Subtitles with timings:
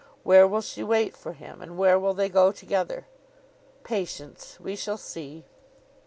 [0.23, 1.61] Where will she wait for him?
[1.61, 3.05] And where will they go together?
[3.83, 4.59] Patience.
[4.59, 5.45] We shall see.